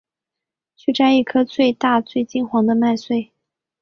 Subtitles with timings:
[0.75, 3.31] 去摘一株最大最金黄的麦穗